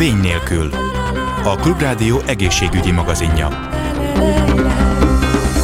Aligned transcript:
Vény 0.00 0.20
nélkül. 0.20 0.70
A 1.44 1.56
Klubrádió 1.56 2.20
egészségügyi 2.26 2.90
magazinja. 2.90 3.48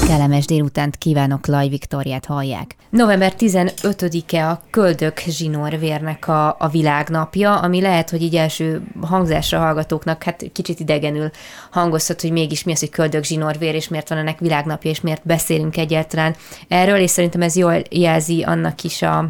Kellemes 0.07 0.45
délutánt 0.45 0.97
kívánok, 0.97 1.47
Laj 1.47 1.69
Viktoriát 1.69 2.25
hallják. 2.25 2.77
November 2.91 3.33
15-e 3.39 4.49
a 4.49 4.63
Köldök 4.71 5.19
zsinórvérnek 5.19 6.29
a, 6.29 6.57
a 6.59 6.69
világnapja, 6.69 7.61
ami 7.61 7.81
lehet, 7.81 8.11
hogy 8.11 8.23
így 8.23 8.37
első 8.37 8.83
hangzásra 9.01 9.59
hallgatóknak 9.59 10.23
hát 10.23 10.45
kicsit 10.53 10.81
idegenül 10.81 11.31
hangozhat, 11.71 12.21
hogy 12.21 12.33
mégis 12.33 12.65
mi 12.65 12.73
az, 12.73 12.81
hogy 12.81 12.91
Köldök 12.91 13.25
zsinórvér, 13.25 13.75
és 13.75 13.89
miért 13.89 14.09
van 14.09 14.19
ennek 14.19 14.39
világnapja, 14.39 14.91
és 14.91 15.01
miért 15.01 15.27
beszélünk 15.27 15.77
egyáltalán 15.77 16.35
erről, 16.69 16.99
és 16.99 17.11
szerintem 17.11 17.43
ez 17.43 17.57
jól 17.57 17.83
jelzi 17.91 18.43
annak 18.43 18.83
is 18.83 19.03
a 19.03 19.29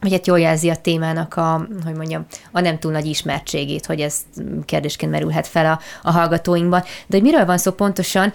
hogy 0.00 0.12
hát 0.12 0.26
jól 0.26 0.40
jelzi 0.40 0.68
a 0.68 0.76
témának 0.76 1.36
a, 1.36 1.66
hogy 1.84 1.94
mondjam, 1.94 2.26
a 2.52 2.60
nem 2.60 2.78
túl 2.78 2.92
nagy 2.92 3.06
ismertségét, 3.06 3.86
hogy 3.86 4.00
ez 4.00 4.16
kérdésként 4.64 5.12
merülhet 5.12 5.46
fel 5.46 5.66
a, 5.66 5.80
a 6.02 6.10
hallgatóinkban. 6.10 6.80
De 6.80 7.16
hogy 7.16 7.22
miről 7.22 7.44
van 7.44 7.58
szó 7.58 7.70
pontosan, 7.70 8.32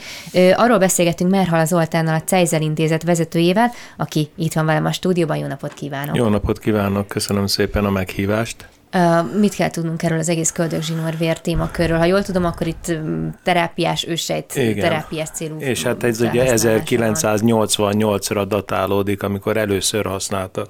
arról 0.56 0.78
beszélgetünk 0.78 1.32
Merhal 1.32 1.66
Zoltánnal, 1.66 2.16
a 2.16 2.22
Cejzel 2.22 2.62
Intézet 2.62 3.04
vezetőjével, 3.04 3.72
aki 3.98 4.30
itt 4.36 4.54
van 4.54 4.66
velem 4.66 4.86
a 4.86 4.92
stúdióban. 4.92 5.38
Jó 5.38 5.48
napot 5.48 5.74
kívánok! 5.74 6.16
Jó 6.16 6.28
napot 6.28 6.60
kívánok, 6.60 7.08
köszönöm 7.08 7.48
szépen 7.48 7.86
a 7.86 7.90
meghívást. 7.90 8.70
Uh, 8.94 9.40
mit 9.40 9.56
kell 9.56 9.70
tudnunk 9.70 10.04
erről 10.04 10.20
az 10.20 10.30
egész 10.30 10.52
köldögzsinór 10.52 11.18
vér 11.18 11.40
témakörről? 11.40 11.98
Ha 11.98 12.06
jól 12.06 12.24
tudom, 12.24 12.46
akkor 12.46 12.68
itt 12.68 12.94
terápiás 13.44 14.08
ősejt, 14.08 14.56
Igen. 14.56 14.80
terápiás 14.80 15.30
célú. 15.30 15.60
És 15.60 15.84
hát 15.84 16.04
ez 16.04 16.22
ugye 16.22 16.54
1988-ra 16.56 18.46
datálódik, 18.48 19.24
amikor 19.24 19.58
először 19.58 20.06
használtak 20.06 20.68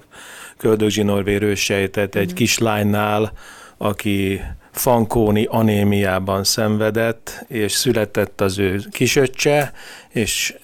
köldögzsinórvérős 0.62 1.64
sejtet 1.64 2.16
egy 2.16 2.32
mm. 2.32 2.36
kislánynál, 2.36 3.32
aki 3.78 4.42
fankóni 4.72 5.46
anémiában 5.50 6.44
szenvedett, 6.44 7.46
és 7.48 7.72
született 7.72 8.42
az 8.42 8.60
ő 8.60 8.82
kisöccse, 8.92 9.74
és 10.12 10.56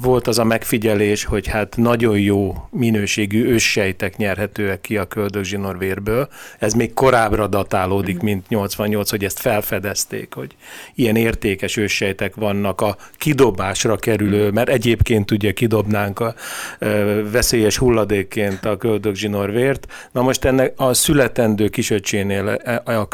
volt 0.00 0.26
az 0.26 0.38
a 0.38 0.44
megfigyelés, 0.44 1.24
hogy 1.24 1.46
hát 1.46 1.76
nagyon 1.76 2.18
jó 2.18 2.68
minőségű 2.70 3.44
őssejtek 3.44 4.16
nyerhetőek 4.16 4.80
ki 4.80 4.96
a 4.96 5.04
köldögzsinorvérből. 5.04 6.28
Ez 6.58 6.72
még 6.72 6.94
korábbra 6.94 7.46
datálódik, 7.46 8.16
mm. 8.16 8.24
mint 8.24 8.48
88, 8.48 9.10
hogy 9.10 9.24
ezt 9.24 9.38
felfedezték, 9.38 10.34
hogy 10.34 10.56
ilyen 10.94 11.16
értékes 11.16 11.76
őssejtek 11.76 12.34
vannak 12.34 12.80
a 12.80 12.96
kidobásra 13.16 13.96
kerülő, 13.96 14.50
mert 14.50 14.68
egyébként 14.68 15.30
ugye 15.30 15.52
kidobnánk 15.52 16.20
a 16.20 16.34
veszélyes 17.30 17.78
hulladékként 17.78 18.64
a 18.64 18.76
köldögzsinorvért. 18.76 19.86
Na 20.12 20.22
most 20.22 20.44
ennek 20.44 20.72
a 20.76 20.94
születendő 20.94 21.68
kisöccsénél 21.68 22.48
e, 22.48 22.82
a 22.84 23.08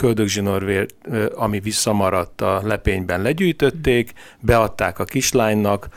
köldögzsinorvért, 0.44 0.94
ami 1.34 1.60
visszamaradt 1.60 2.40
a 2.40 2.60
lepényben 2.64 3.22
legyűjtötték, 3.22 4.12
beadták 4.40 4.98
a 4.98 5.04
kislánynak, 5.04 5.88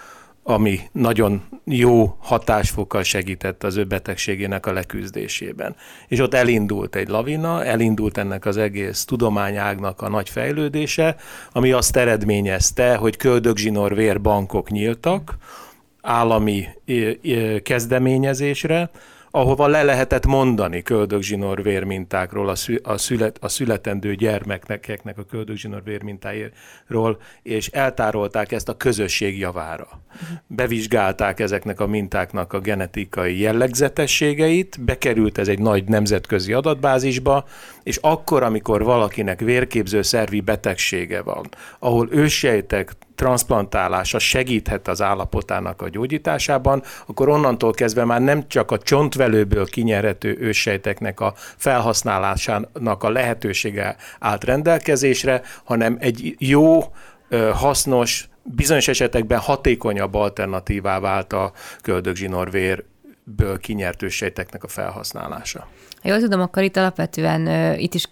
ami 0.44 0.80
nagyon 0.92 1.44
jó 1.66 2.16
hatásfokkal 2.20 3.04
segített 3.04 3.64
az 3.64 3.78
ő 3.78 3.84
betegségének 3.84 4.66
a 4.66 4.74
leküzdésében. 4.74 5.76
És 6.08 6.20
ott 6.20 6.34
elindult 6.34 6.96
egy 6.96 7.08
lavina, 7.08 7.66
elindult 7.66 8.18
ennek 8.18 8.46
az 8.46 8.58
egész 8.58 9.06
tudományágnak 9.06 10.02
a 10.02 10.10
nagy 10.10 10.30
fejlődése, 10.30 11.16
ami 11.52 11.72
azt 11.72 11.96
eredményezte, 11.96 12.96
hogy 12.96 13.18
köldögzsinor 13.18 13.96
vérbankok 13.96 14.70
nyíltak, 14.70 15.38
állami 16.02 16.68
kezdeményezésre, 17.64 18.90
ahova 19.32 19.68
le 19.68 19.84
lehetett 19.84 20.26
mondani 20.26 20.82
köldögzsinór 20.82 21.64
vérmintákról, 21.64 22.50
a, 22.50 22.56
szü, 22.56 22.76
a, 22.84 22.98
szület, 22.98 23.38
a 23.42 23.48
születendő 23.48 24.16
gyermeknek 24.16 25.18
a 25.18 25.26
köldögzsinór 25.30 25.84
vérmintáiról, 25.84 27.22
és 27.44 27.68
eltárolták 27.68 28.52
ezt 28.52 28.70
a 28.70 28.78
közösség 28.78 29.38
javára. 29.38 29.88
Bevizsgálták 30.48 31.40
ezeknek 31.40 31.80
a 31.80 31.88
mintáknak 31.88 32.54
a 32.54 32.60
genetikai 32.60 33.40
jellegzetességeit, 33.40 34.84
bekerült 34.84 35.38
ez 35.38 35.48
egy 35.48 35.60
nagy 35.60 35.84
nemzetközi 35.84 36.54
adatbázisba, 36.54 37.46
és 37.84 37.98
akkor, 38.02 38.44
amikor 38.44 38.84
valakinek 38.84 39.40
vérképző 39.40 40.02
szervi 40.02 40.42
betegsége 40.42 41.22
van, 41.22 41.50
ahol 41.80 42.08
ősejtek 42.12 42.92
transplantálása 43.22 44.20
segíthet 44.20 44.88
az 44.88 45.02
állapotának 45.02 45.82
a 45.82 45.90
gyógyításában, 45.90 46.84
akkor 47.08 47.30
onnantól 47.30 47.72
kezdve 47.72 48.06
már 48.06 48.22
nem 48.22 48.48
csak 48.48 48.72
a 48.72 48.78
csontvelőből 48.78 49.66
kinyerhető 49.66 50.38
őssejteknek 50.40 51.20
a 51.20 51.34
felhasználásának 51.58 53.04
a 53.04 53.10
lehetősége 53.10 53.96
állt 54.20 54.44
rendelkezésre, 54.44 55.42
hanem 55.64 55.98
egy 56.00 56.36
jó, 56.40 56.80
hasznos, 57.54 58.30
bizonyos 58.44 58.88
esetekben 58.88 59.40
hatékonyabb 59.40 60.14
alternatívá 60.14 61.00
vált 61.00 61.34
a 61.34 61.52
köldögzsinórvérből 63.26 63.60
kinyert 63.60 64.04
őssejteknek 64.04 64.64
a 64.64 64.68
felhasználása. 64.68 65.68
Ha 66.02 66.10
jól 66.10 66.20
tudom, 66.20 66.42
akkor 66.42 66.64
itt 66.64 66.78
alapvetően 66.78 67.74
itt 67.80 67.94
is 67.94 68.10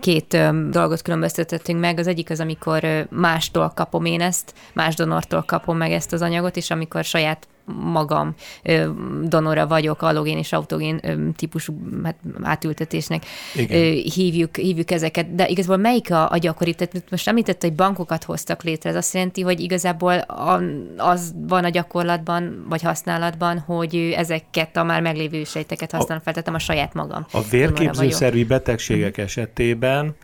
két 0.00 0.36
dolgot 0.70 1.02
különböztetettünk 1.02 1.80
meg. 1.80 1.98
Az 1.98 2.06
egyik 2.06 2.30
az, 2.30 2.40
amikor 2.40 3.06
mástól 3.10 3.72
kapom 3.74 4.04
én 4.04 4.20
ezt, 4.20 4.54
más 4.72 4.94
donortól 4.94 5.42
kapom 5.42 5.76
meg 5.76 5.92
ezt 5.92 6.12
az 6.12 6.22
anyagot, 6.22 6.56
és 6.56 6.70
amikor 6.70 7.04
saját 7.04 7.48
magam 7.64 8.34
donora 9.22 9.66
vagyok, 9.66 10.02
allogén 10.02 10.38
és 10.38 10.52
autogén 10.52 11.00
típusú 11.36 11.80
hát, 12.04 12.16
átültetésnek 12.42 13.24
Igen. 13.54 13.92
hívjuk, 14.14 14.56
hívjuk 14.56 14.90
ezeket. 14.90 15.34
De 15.34 15.48
igazából 15.48 15.76
melyik 15.76 16.10
a, 16.10 16.30
a 16.30 16.36
gyakori? 16.36 16.74
Tehát 16.74 17.10
most 17.10 17.28
említett, 17.28 17.62
hogy 17.62 17.72
bankokat 17.72 18.24
hoztak 18.24 18.62
létre. 18.62 18.90
Ez 18.90 18.96
azt 18.96 19.14
jelenti, 19.14 19.42
hogy 19.42 19.60
igazából 19.60 20.18
a, 20.18 20.60
az 20.96 21.34
van 21.36 21.64
a 21.64 21.68
gyakorlatban, 21.68 22.64
vagy 22.68 22.82
használatban, 22.82 23.58
hogy 23.58 24.14
ezeket 24.16 24.76
a 24.76 24.84
már 24.84 25.02
meglévő 25.02 25.44
sejteket 25.44 25.90
használom 25.90 26.22
fel, 26.22 26.32
tehát 26.32 26.48
a 26.48 26.58
saját 26.58 26.94
magam. 26.94 27.26
A 27.32 27.42
vérképzőszervi 27.42 28.44
betegségek 28.44 29.18
esetében 29.18 30.16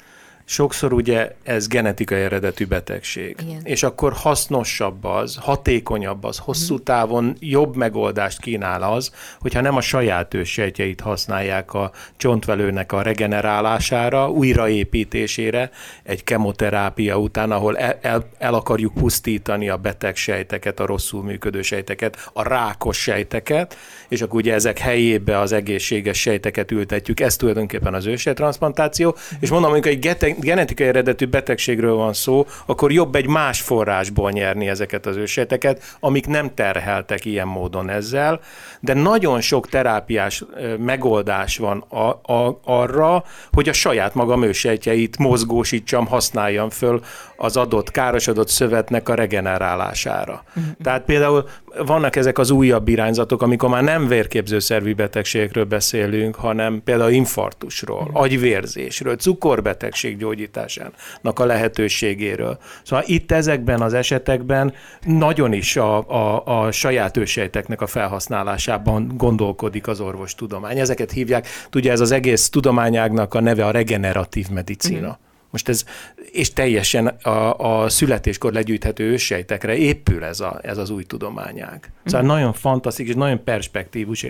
sokszor 0.50 0.92
ugye 0.92 1.34
ez 1.42 1.66
genetikai 1.66 2.20
eredetű 2.20 2.66
betegség. 2.66 3.36
Igen. 3.42 3.60
És 3.64 3.82
akkor 3.82 4.12
hasznosabb 4.12 5.04
az, 5.04 5.36
hatékonyabb 5.40 6.24
az, 6.24 6.38
hosszú 6.38 6.72
uh-huh. 6.72 6.86
távon 6.86 7.36
jobb 7.40 7.76
megoldást 7.76 8.40
kínál 8.40 8.82
az, 8.82 9.12
hogyha 9.40 9.60
nem 9.60 9.76
a 9.76 9.80
saját 9.80 10.34
őssejtjeit 10.34 11.00
használják 11.00 11.74
a 11.74 11.90
csontvelőnek 12.16 12.92
a 12.92 13.02
regenerálására, 13.02 14.30
újraépítésére, 14.30 15.70
egy 16.02 16.24
kemoterápia 16.24 17.16
után, 17.16 17.50
ahol 17.50 17.78
el, 17.78 17.98
el, 18.00 18.28
el 18.38 18.54
akarjuk 18.54 18.94
pusztítani 18.94 19.68
a 19.68 19.76
beteg 19.76 20.16
sejteket, 20.16 20.80
a 20.80 20.86
rosszul 20.86 21.22
működő 21.22 21.62
sejteket, 21.62 22.30
a 22.32 22.42
rákos 22.42 22.98
sejteket, 22.98 23.76
és 24.08 24.22
akkor 24.22 24.40
ugye 24.40 24.54
ezek 24.54 24.78
helyébe 24.78 25.38
az 25.38 25.52
egészséges 25.52 26.20
sejteket 26.20 26.70
ültetjük. 26.70 27.20
Ez 27.20 27.36
tulajdonképpen 27.36 27.94
az 27.94 28.06
ősejtransplantáció. 28.06 29.16
És 29.40 29.50
mondom, 29.50 29.70
amikor 29.70 29.90
egy 29.90 29.98
genetikai 30.40 30.86
eredetű 30.86 31.26
betegségről 31.26 31.94
van 31.94 32.12
szó, 32.12 32.46
akkor 32.66 32.92
jobb 32.92 33.14
egy 33.14 33.26
más 33.26 33.60
forrásból 33.60 34.30
nyerni 34.30 34.68
ezeket 34.68 35.06
az 35.06 35.16
ősejteket, 35.16 35.96
amik 36.00 36.26
nem 36.26 36.54
terheltek 36.54 37.24
ilyen 37.24 37.48
módon 37.48 37.90
ezzel, 37.90 38.40
de 38.80 38.94
nagyon 38.94 39.40
sok 39.40 39.68
terápiás 39.68 40.44
megoldás 40.78 41.56
van 41.58 41.84
a, 41.88 42.32
a, 42.32 42.60
arra, 42.64 43.24
hogy 43.52 43.68
a 43.68 43.72
saját 43.72 44.14
magam 44.14 44.42
ősejtjeit 44.42 45.18
mozgósítsam, 45.18 46.06
használjam 46.06 46.70
föl 46.70 47.00
az 47.36 47.56
adott 47.56 47.90
károsodott 47.90 48.48
szövetnek 48.48 49.08
a 49.08 49.14
regenerálására. 49.14 50.44
Uh-huh. 50.48 50.72
Tehát 50.82 51.04
például 51.04 51.48
vannak 51.78 52.16
ezek 52.16 52.38
az 52.38 52.50
újabb 52.50 52.88
irányzatok, 52.88 53.42
amikor 53.42 53.68
már 53.68 53.82
nem 53.82 54.08
vérképző 54.08 54.58
szervi 54.58 54.92
betegségekről 54.92 55.64
beszélünk, 55.64 56.34
hanem 56.34 56.80
például 56.84 57.10
infarktusról, 57.10 58.00
uh-huh. 58.00 58.20
agyvérzésről, 58.20 59.16
cukorbetegség 59.16 60.16
gyógyításának 60.16 61.38
a 61.38 61.44
lehetőségéről. 61.44 62.58
Szóval 62.82 63.04
itt 63.06 63.32
ezekben 63.32 63.80
az 63.80 63.94
esetekben 63.94 64.74
nagyon 65.06 65.52
is 65.52 65.76
a, 65.76 66.08
a, 66.08 66.42
a 66.64 66.70
saját 66.70 67.16
ősejteknek 67.16 67.80
a 67.80 67.86
felhasználásában 67.86 69.12
gondolkodik 69.16 69.86
az 69.86 70.00
orvostudomány. 70.00 70.78
Ezeket 70.78 71.10
hívják, 71.10 71.46
tudja, 71.70 71.92
ez 71.92 72.00
az 72.00 72.10
egész 72.10 72.48
tudományágnak 72.48 73.34
a 73.34 73.40
neve 73.40 73.66
a 73.66 73.70
regeneratív 73.70 74.48
medicina. 74.48 75.08
Uh-huh. 75.08 75.28
Most 75.50 75.68
ez, 75.68 75.84
és 76.32 76.52
teljesen 76.52 77.06
a, 77.06 77.58
a 77.58 77.88
születéskor 77.88 78.52
legyűjthető 78.52 79.04
őssejtekre 79.04 79.76
épül 79.76 80.24
ez, 80.24 80.40
a, 80.40 80.58
ez 80.62 80.78
az 80.78 80.90
új 80.90 81.04
tudományág. 81.04 81.92
Szóval 82.04 82.20
uh-huh. 82.20 82.36
nagyon 82.36 82.52
fantasztikus, 82.52 83.14
nagyon 83.14 83.44
perspektívus 83.44 84.26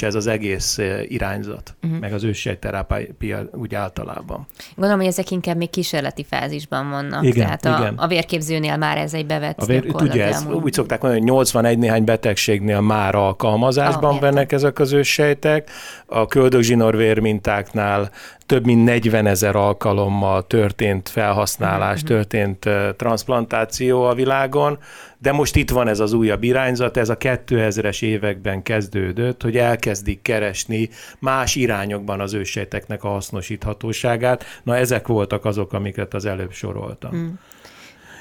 ez 0.00 0.14
az 0.14 0.26
egész 0.26 0.78
irányzat, 1.08 1.76
uh-huh. 1.82 2.00
meg 2.00 2.12
az 2.12 2.24
őssejterápia 2.24 3.48
úgy 3.52 3.74
általában. 3.74 4.46
Gondolom, 4.74 5.00
hogy 5.00 5.10
ezek 5.10 5.30
inkább 5.30 5.56
még 5.56 5.70
kísérleti 5.70 6.24
fázisban 6.24 6.90
vannak. 6.90 7.24
Igen, 7.24 7.46
Tehát 7.46 7.64
a, 7.64 7.78
igen. 7.78 7.94
a 7.94 8.06
vérképzőnél 8.06 8.76
már 8.76 8.98
ez 8.98 9.14
egy 9.14 9.26
bevett 9.26 9.58
a 9.58 9.64
vér, 9.64 9.94
Ugye 9.94 10.26
ez, 10.26 10.46
úgy 10.46 10.72
szokták 10.72 11.00
mondani, 11.00 11.22
hogy 11.22 11.32
81 11.32 11.78
néhány 11.78 12.04
betegségnél 12.04 12.80
már 12.80 13.14
alkalmazásban 13.14 14.14
ah, 14.14 14.20
vennek 14.20 14.52
ezek 14.52 14.78
az 14.78 14.92
őssejtek, 14.92 15.70
a 16.06 16.26
köldögzsinórvér 16.26 17.18
mintáknál 17.18 18.10
több 18.50 18.64
mint 18.64 18.84
40 18.84 19.26
ezer 19.26 19.56
alkalommal 19.56 20.46
történt 20.46 21.08
felhasználás, 21.08 22.02
uh-huh. 22.02 22.08
történt 22.08 22.68
transplantáció 22.96 24.04
a 24.04 24.14
világon, 24.14 24.78
de 25.18 25.32
most 25.32 25.56
itt 25.56 25.70
van 25.70 25.88
ez 25.88 26.00
az 26.00 26.12
újabb 26.12 26.42
irányzat, 26.42 26.96
ez 26.96 27.08
a 27.08 27.16
2000-es 27.16 28.02
években 28.02 28.62
kezdődött, 28.62 29.42
hogy 29.42 29.56
elkezdik 29.56 30.22
keresni 30.22 30.88
más 31.18 31.54
irányokban 31.54 32.20
az 32.20 32.34
őssejteknek 32.34 33.04
a 33.04 33.08
hasznosíthatóságát. 33.08 34.44
Na 34.62 34.76
ezek 34.76 35.06
voltak 35.06 35.44
azok, 35.44 35.72
amiket 35.72 36.14
az 36.14 36.24
előbb 36.24 36.52
soroltam. 36.52 37.16
Mm. 37.16 37.28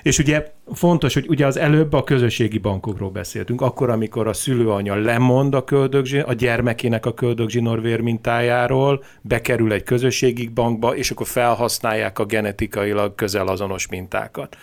És 0.01 0.19
ugye 0.19 0.51
fontos, 0.74 1.13
hogy 1.13 1.25
ugye 1.28 1.46
az 1.46 1.57
előbb 1.57 1.94
a 1.94 2.04
közösségi 2.04 2.57
bankokról 2.57 3.10
beszéltünk, 3.10 3.62
akkor, 3.62 3.90
amikor 3.90 4.28
a 4.28 4.34
szülőanya 4.34 4.96
lemond 4.96 5.54
a, 5.54 5.63
köldögzsin, 5.63 6.22
a 6.22 6.34
gyermekének 6.34 7.06
a 7.06 7.13
köldögzsinórvér 7.13 8.00
mintájáról, 8.00 9.04
bekerül 9.22 9.74
egy 9.74 9.84
közösségi 9.84 10.48
bankba, 10.48 10.96
és 10.96 11.12
akkor 11.12 11.28
felhasználják 11.28 12.19
a 12.19 12.25
genetikailag 12.25 13.16
közel 13.16 13.48
azonos 13.48 13.88
mintákat. 13.88 14.57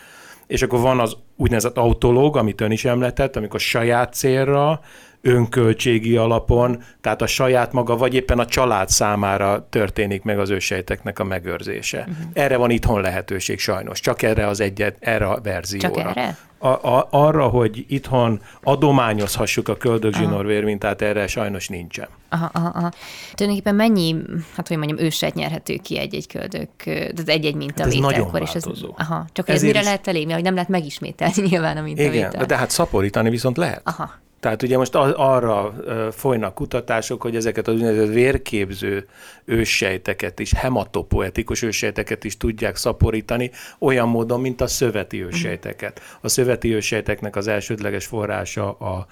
És 0.47 0.62
akkor 0.62 0.81
van 0.81 1.00
az 1.00 1.17
úgynevezett 1.37 1.77
autológ, 1.77 2.37
amit 2.37 2.61
ön 2.61 2.71
is 2.71 2.85
említett, 2.85 3.37
amikor 3.37 3.61
saját 3.61 4.15
célra 4.15 4.81
önköltségi 5.26 6.17
alapon, 6.17 6.82
tehát 7.00 7.23
a 7.23 7.26
saját 7.26 7.73
maga, 7.73 7.96
vagy 7.96 8.14
éppen 8.14 8.38
a 8.38 8.46
család 8.46 8.88
számára 8.88 9.67
történik 9.70 10.23
meg 10.23 10.38
az 10.38 10.50
ősejteknek 10.50 11.19
a 11.19 11.25
megőrzése. 11.25 11.99
Uh-huh. 11.99 12.17
Erre 12.32 12.56
van 12.56 12.70
itthon 12.70 13.00
lehetőség 13.00 13.58
sajnos, 13.58 14.00
csak 14.00 14.23
erre 14.23 14.46
az 14.46 14.61
egyet, 14.61 14.96
erre 15.00 15.26
a 15.26 15.40
verzióra. 15.43 15.88
Csak 15.88 16.17
erre? 16.17 16.37
A, 16.58 16.69
a, 16.69 17.08
arra, 17.11 17.49
hogy 17.49 17.84
itthon 17.88 18.40
adományozhassuk 18.62 19.69
a 19.69 19.76
köldögzsinórvérmintát, 19.76 21.02
erre 21.02 21.26
sajnos 21.26 21.69
nincsen. 21.69 22.08
Aha, 22.28 22.50
aha, 22.52 22.69
aha. 22.69 22.90
Tulajdonképpen 23.34 23.75
mennyi, 23.75 24.17
hát 24.56 24.69
hogy 24.69 24.76
mondjam, 24.76 24.99
őset 24.99 25.34
nyerhető 25.34 25.76
ki 25.76 25.99
egy-egy 25.99 26.26
köldök, 26.26 26.69
tehát 26.84 27.28
egy-egy 27.28 27.55
mintavételkor. 27.55 28.43
Hát 28.43 28.55
ez 28.55 28.64
nagyon 28.64 28.75
és 28.75 28.81
ez, 28.82 28.88
aha, 28.96 29.26
csak 29.32 29.49
ez 29.49 29.62
mire 29.62 29.78
is... 29.78 29.84
lehet 29.84 30.08
elég, 30.08 30.32
hogy 30.32 30.43
nem 30.43 30.55
lehet 30.55 30.69
megismételni 30.69 31.43
nyilván 31.50 31.76
a 31.76 31.82
mintavételt. 31.82 32.34
Igen, 32.34 32.46
de 32.46 32.56
hát 32.56 32.70
szaporítani 32.70 33.31
viszont 33.31 33.56
lehet. 33.56 33.81
Aha. 33.84 34.11
Tehát 34.41 34.62
ugye 34.62 34.77
most 34.77 34.94
arra 34.94 35.75
folynak 36.12 36.55
kutatások, 36.55 37.23
hogy 37.23 37.37
ezeket 37.37 37.69
az 37.69 37.75
úgynevezett 37.75 38.12
vérképző 38.12 39.06
őssejteket 39.44 40.38
is, 40.38 40.53
hematopoetikus 40.53 41.62
őssejteket 41.62 42.25
is 42.25 42.37
tudják 42.37 42.77
szaporítani, 42.77 43.50
olyan 43.79 44.09
módon, 44.09 44.41
mint 44.41 44.61
a 44.61 44.67
szöveti 44.67 45.25
őssejteket. 45.25 46.00
A 46.21 46.29
szöveti 46.29 46.75
őssejteknek 46.75 47.37
az 47.37 47.47
elsődleges 47.47 48.06
forrása 48.06 48.73
a, 48.73 49.06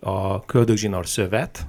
a 0.00 0.44
köldögzsinór 0.44 1.06
szövet, 1.06 1.66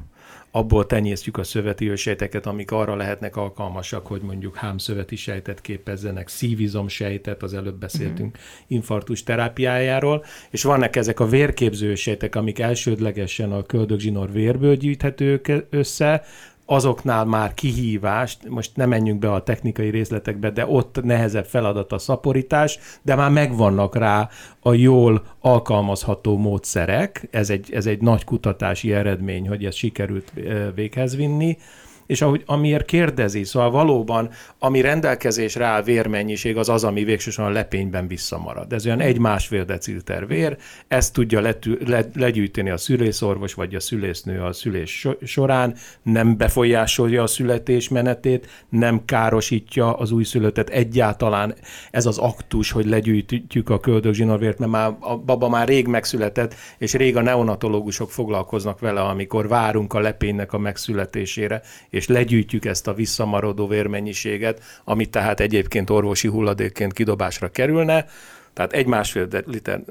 abból 0.51 0.85
tenyésztjük 0.85 1.37
a 1.37 1.43
szöveti 1.43 1.89
ősejteket, 1.89 2.45
amik 2.45 2.71
arra 2.71 2.95
lehetnek 2.95 3.35
alkalmasak, 3.35 4.07
hogy 4.07 4.21
mondjuk 4.21 4.55
hámszöveti 4.55 5.15
sejtet 5.15 5.61
képezzenek, 5.61 6.27
szívizom 6.27 6.87
sejtet, 6.87 7.43
az 7.43 7.53
előbb 7.53 7.79
beszéltünk 7.79 8.35
uh-huh. 8.35 8.65
infarktus 8.67 9.23
terápiájáról, 9.23 10.25
és 10.49 10.63
vannak 10.63 10.95
ezek 10.95 11.19
a 11.19 11.27
vérképző 11.27 11.95
sejtek, 11.95 12.35
amik 12.35 12.59
elsődlegesen 12.59 13.51
a 13.51 13.63
köldögzsinór 13.63 14.31
vérből 14.31 14.75
gyűjthetők 14.75 15.51
össze, 15.69 16.23
azoknál 16.71 17.25
már 17.25 17.53
kihívást, 17.53 18.49
most 18.49 18.75
nem 18.75 18.89
menjünk 18.89 19.19
be 19.19 19.31
a 19.31 19.43
technikai 19.43 19.89
részletekbe, 19.89 20.49
de 20.49 20.65
ott 20.65 21.03
nehezebb 21.03 21.45
feladat 21.45 21.91
a 21.91 21.97
szaporítás, 21.97 22.79
de 23.01 23.15
már 23.15 23.31
megvannak 23.31 23.95
rá 23.95 24.29
a 24.59 24.73
jól 24.73 25.23
alkalmazható 25.39 26.37
módszerek, 26.37 27.27
ez 27.31 27.49
egy, 27.49 27.69
ez 27.73 27.85
egy 27.85 28.01
nagy 28.01 28.23
kutatási 28.23 28.93
eredmény, 28.93 29.47
hogy 29.47 29.65
ezt 29.65 29.77
sikerült 29.77 30.33
véghez 30.75 31.15
vinni, 31.15 31.57
és 32.05 32.21
ahogy, 32.21 32.43
amiért 32.45 32.85
kérdezi, 32.85 33.43
szóval 33.43 33.71
valóban, 33.71 34.29
ami 34.59 34.81
rendelkezésre 34.81 35.65
áll 35.65 35.83
vérmennyiség, 35.83 36.57
az 36.57 36.69
az, 36.69 36.83
ami 36.83 37.03
végsősorban 37.03 37.53
a 37.53 37.57
lepényben 37.57 38.07
visszamarad. 38.07 38.73
Ez 38.73 38.85
olyan 38.85 38.99
egy-másfél 38.99 39.65
deciliter 39.65 40.27
vér, 40.27 40.57
ezt 40.87 41.13
tudja 41.13 41.41
letű, 41.41 41.77
le, 41.85 42.05
legyűjteni 42.13 42.69
a 42.69 42.77
szülészorvos 42.77 43.53
vagy 43.53 43.75
a 43.75 43.79
szülésznő 43.79 44.41
a 44.41 44.53
szülés 44.53 45.07
során, 45.23 45.75
nem 46.03 46.37
befolyásolja 46.37 47.23
a 47.23 47.27
születés 47.27 47.89
menetét, 47.89 48.47
nem 48.69 49.05
károsítja 49.05 49.93
az 49.93 50.11
újszülöttet 50.11 50.69
egyáltalán. 50.69 51.55
Ez 51.91 52.05
az 52.05 52.17
aktus, 52.17 52.71
hogy 52.71 52.85
legyűjtjük 52.85 53.69
a 53.69 53.79
köldögzsinórvért, 53.79 54.59
mert 54.59 54.71
már 54.71 54.95
a 54.99 55.17
baba 55.17 55.49
már 55.49 55.67
rég 55.67 55.87
megszületett, 55.87 56.55
és 56.77 56.93
rég 56.93 57.17
a 57.17 57.21
neonatológusok 57.21 58.11
foglalkoznak 58.11 58.79
vele, 58.79 59.01
amikor 59.01 59.47
várunk 59.47 59.93
a 59.93 59.99
lepénynek 59.99 60.53
a 60.53 60.57
megszületésére, 60.57 61.61
és 61.91 62.07
legyűjtjük 62.07 62.65
ezt 62.65 62.87
a 62.87 62.93
visszamaradó 62.93 63.67
vérmennyiséget, 63.67 64.61
amit 64.83 65.09
tehát 65.09 65.39
egyébként 65.39 65.89
orvosi 65.89 66.27
hulladékként 66.27 66.93
kidobásra 66.93 67.51
kerülne, 67.51 68.05
tehát 68.53 68.73
egy 68.73 68.85
másfél, 68.85 69.25
de, 69.25 69.43
liter, 69.45 69.81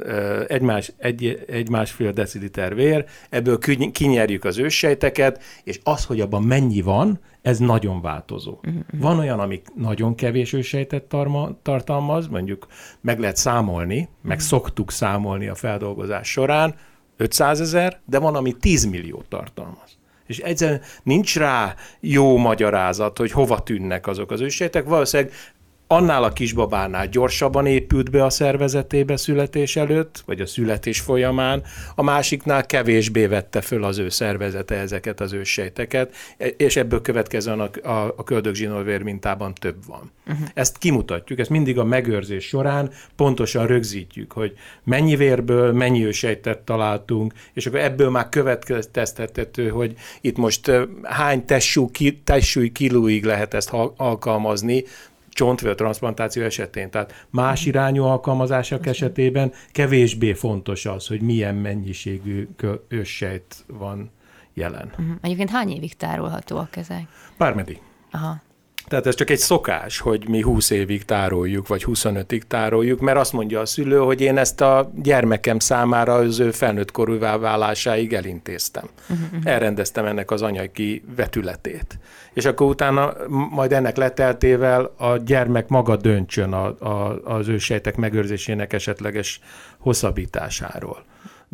egy, 0.48 0.60
más, 0.60 0.92
egy, 0.96 1.44
egy 1.48 1.68
másfél 1.68 2.12
deciliter 2.12 2.74
vér, 2.74 3.04
ebből 3.30 3.58
kinyerjük 3.92 4.44
az 4.44 4.58
őssejteket, 4.58 5.42
és 5.64 5.80
az, 5.82 6.04
hogy 6.04 6.20
abban 6.20 6.42
mennyi 6.42 6.80
van, 6.80 7.20
ez 7.42 7.58
nagyon 7.58 8.00
változó. 8.00 8.52
Uh-huh. 8.52 8.82
Van 8.92 9.18
olyan, 9.18 9.40
amik 9.40 9.66
nagyon 9.74 10.14
kevés 10.14 10.52
őssejtet 10.52 11.02
tarma, 11.02 11.58
tartalmaz, 11.62 12.26
mondjuk 12.26 12.66
meg 13.00 13.18
lehet 13.18 13.36
számolni, 13.36 13.98
uh-huh. 13.98 14.10
meg 14.22 14.40
szoktuk 14.40 14.90
számolni 14.90 15.48
a 15.48 15.54
feldolgozás 15.54 16.30
során, 16.30 16.74
500 17.16 17.60
ezer, 17.60 18.00
de 18.04 18.18
van, 18.18 18.34
ami 18.34 18.52
10 18.52 18.84
millió 18.84 19.22
tartalmaz 19.28 19.99
és 20.30 20.38
egyszerűen 20.38 20.80
nincs 21.02 21.36
rá 21.36 21.74
jó 22.00 22.36
magyarázat, 22.36 23.18
hogy 23.18 23.32
hova 23.32 23.62
tűnnek 23.62 24.06
azok 24.06 24.30
az 24.30 24.40
ősejtek. 24.40 24.84
Valószínűleg 24.84 25.32
annál 25.92 26.22
a 26.22 26.32
kisbabánál 26.32 27.08
gyorsabban 27.08 27.66
épült 27.66 28.10
be 28.10 28.24
a 28.24 28.30
szervezetébe 28.30 29.16
születés 29.16 29.76
előtt, 29.76 30.22
vagy 30.26 30.40
a 30.40 30.46
születés 30.46 31.00
folyamán, 31.00 31.62
a 31.94 32.02
másiknál 32.02 32.66
kevésbé 32.66 33.26
vette 33.26 33.60
föl 33.60 33.84
az 33.84 33.98
ő 33.98 34.08
szervezete 34.08 34.74
ezeket 34.74 35.20
az 35.20 35.32
őssejteket, 35.32 36.14
és 36.56 36.76
ebből 36.76 37.00
következően 37.00 37.60
a, 37.60 37.88
a, 37.88 38.14
a 38.16 38.24
köldögzsinórvér 38.24 39.02
mintában 39.02 39.54
több 39.54 39.76
van. 39.86 40.10
Uh-huh. 40.26 40.48
Ezt 40.54 40.78
kimutatjuk, 40.78 41.38
ezt 41.38 41.50
mindig 41.50 41.78
a 41.78 41.84
megőrzés 41.84 42.44
során 42.44 42.90
pontosan 43.16 43.66
rögzítjük, 43.66 44.32
hogy 44.32 44.52
mennyi 44.84 45.16
vérből 45.16 45.72
mennyi 45.72 46.04
ősejtet 46.04 46.58
találtunk, 46.58 47.32
és 47.52 47.66
akkor 47.66 47.80
ebből 47.80 48.10
már 48.10 48.28
következtethető, 48.28 49.68
hogy 49.68 49.94
itt 50.20 50.36
most 50.36 50.70
hány 51.02 51.44
testsúly 52.24 52.68
kilóig 52.72 53.24
lehet 53.24 53.54
ezt 53.54 53.72
alkalmazni, 53.96 54.84
csontvér 55.30 55.74
transplantáció 55.74 56.42
esetén. 56.42 56.90
Tehát 56.90 57.26
más 57.30 57.66
irányú 57.66 58.02
alkalmazások 58.02 58.86
esetében 58.86 59.52
kevésbé 59.72 60.32
fontos 60.32 60.86
az, 60.86 61.06
hogy 61.06 61.20
milyen 61.20 61.54
mennyiségű 61.54 62.48
őssejt 62.88 63.64
van 63.66 64.10
jelen. 64.54 64.90
Uh-huh. 64.98 65.16
Egyébként 65.20 65.50
hány 65.50 65.70
évig 65.70 65.96
tárolhatóak 65.96 66.76
ezek? 66.76 67.06
Bármeddig. 67.38 67.80
Aha. 68.10 68.42
Tehát 68.88 69.06
ez 69.06 69.14
csak 69.14 69.30
egy 69.30 69.38
szokás, 69.38 69.98
hogy 69.98 70.28
mi 70.28 70.40
20 70.40 70.70
évig 70.70 71.04
tároljuk, 71.04 71.68
vagy 71.68 71.84
25-ig 71.86 72.40
tároljuk, 72.48 73.00
mert 73.00 73.18
azt 73.18 73.32
mondja 73.32 73.60
a 73.60 73.66
szülő, 73.66 73.98
hogy 73.98 74.20
én 74.20 74.38
ezt 74.38 74.60
a 74.60 74.90
gyermekem 75.02 75.58
számára 75.58 76.14
az 76.14 76.38
ő 76.40 76.50
felnőtt 76.50 76.90
korúvá 76.90 77.36
válásáig 77.36 78.12
elintéztem. 78.12 78.88
Uh-huh. 79.08 79.40
Elrendeztem 79.44 80.04
ennek 80.04 80.30
az 80.30 80.42
anyagi 80.42 81.02
vetületét. 81.16 81.98
És 82.32 82.44
akkor 82.44 82.66
utána 82.66 83.12
majd 83.50 83.72
ennek 83.72 83.96
leteltével 83.96 84.94
a 84.96 85.16
gyermek 85.16 85.68
maga 85.68 85.96
döntsön 85.96 86.52
a, 86.52 86.66
a, 86.78 87.20
az 87.24 87.48
ősejtek 87.48 87.96
megőrzésének 87.96 88.72
esetleges 88.72 89.40
hosszabbításáról 89.78 91.04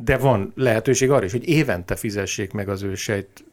de 0.04 0.16
van 0.16 0.52
lehetőség 0.54 1.10
arra 1.10 1.24
is, 1.24 1.32
hogy 1.32 1.48
évente 1.48 1.96
fizessék 1.96 2.52
meg 2.52 2.68
az 2.68 2.82
ősejt, 2.82 3.44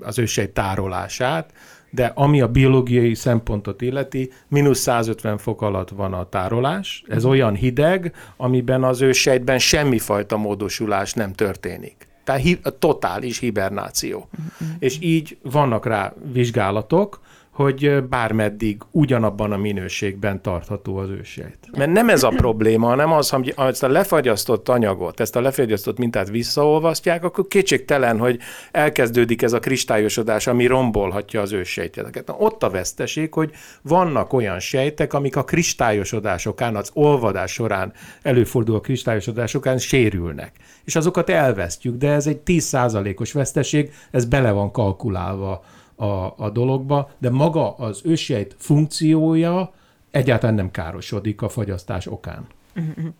az 0.00 0.18
ősejt 0.18 0.50
tárolását, 0.50 1.52
de 1.90 2.12
ami 2.14 2.40
a 2.40 2.48
biológiai 2.48 3.14
szempontot 3.14 3.82
illeti, 3.82 4.30
mínusz 4.48 4.80
150 4.80 5.38
fok 5.38 5.62
alatt 5.62 5.88
van 5.88 6.12
a 6.12 6.28
tárolás. 6.28 7.04
Ez 7.08 7.24
olyan 7.24 7.54
hideg, 7.54 8.14
amiben 8.36 8.84
az 8.84 9.00
ősejtben 9.00 9.58
semmifajta 9.58 10.36
módosulás 10.36 11.12
nem 11.12 11.32
történik. 11.32 12.08
Tehát 12.24 12.40
hi- 12.40 12.60
totális 12.78 13.38
hibernáció. 13.38 14.28
Mm-hmm. 14.40 14.74
És 14.78 14.98
így 15.00 15.38
vannak 15.42 15.86
rá 15.86 16.12
vizsgálatok, 16.32 17.20
hogy 17.60 18.04
bármeddig 18.08 18.82
ugyanabban 18.90 19.52
a 19.52 19.56
minőségben 19.56 20.42
tartható 20.42 20.96
az 20.96 21.08
ősejt. 21.08 21.58
Mert 21.76 21.92
nem 21.92 22.08
ez 22.08 22.22
a 22.22 22.28
probléma, 22.28 22.86
hanem 22.86 23.12
az, 23.12 23.30
hogy 23.30 23.54
ezt 23.56 23.82
a 23.82 23.88
lefagyasztott 23.88 24.68
anyagot, 24.68 25.20
ezt 25.20 25.36
a 25.36 25.40
lefagyasztott 25.40 25.98
mintát 25.98 26.30
visszaolvasztják, 26.30 27.24
akkor 27.24 27.46
kétségtelen, 27.46 28.18
hogy 28.18 28.38
elkezdődik 28.70 29.42
ez 29.42 29.52
a 29.52 29.58
kristályosodás, 29.58 30.46
ami 30.46 30.66
rombolhatja 30.66 31.40
az 31.40 31.52
ősejteket. 31.52 32.26
Na, 32.26 32.34
ott 32.38 32.62
a 32.62 32.70
veszteség, 32.70 33.34
hogy 33.34 33.50
vannak 33.82 34.32
olyan 34.32 34.58
sejtek, 34.58 35.12
amik 35.12 35.36
a 35.36 35.44
kristályosodásokán, 35.44 36.76
az 36.76 36.90
olvadás 36.94 37.52
során 37.52 37.92
előforduló 38.22 38.80
kristályosodásokán 38.80 39.78
sérülnek. 39.78 40.52
És 40.84 40.96
azokat 40.96 41.30
elvesztjük, 41.30 41.96
de 41.96 42.10
ez 42.10 42.26
egy 42.26 42.40
10%-os 42.46 43.32
veszteség, 43.32 43.92
ez 44.10 44.24
bele 44.24 44.50
van 44.50 44.72
kalkulálva 44.72 45.64
a, 46.00 46.34
a 46.36 46.50
dologba, 46.50 47.10
de 47.18 47.30
maga 47.30 47.74
az 47.74 48.00
ősejt 48.04 48.54
funkciója 48.58 49.72
egyáltalán 50.10 50.54
nem 50.54 50.70
károsodik 50.70 51.42
a 51.42 51.48
fagyasztás 51.48 52.06
okán. 52.06 52.46
Uh-huh. 52.76 53.12